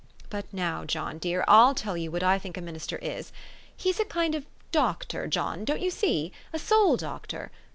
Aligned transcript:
But 0.31 0.51
now, 0.51 0.83
John 0.83 1.19
dear, 1.19 1.45
I'll 1.47 1.75
tell 1.75 1.95
you 1.95 2.09
what 2.09 2.23
I 2.23 2.39
think 2.39 2.57
a 2.57 2.61
minister 2.61 2.97
is. 3.03 3.31
He's 3.77 3.99
a 3.99 4.05
kind 4.05 4.33
of 4.33 4.45
a 4.45 4.47
doctor, 4.71 5.27
John, 5.27 5.63
don't 5.63 5.79
you 5.79 5.91
see? 5.91 6.31
a 6.51 6.57
soul 6.57 6.97
doctor. 6.97 7.51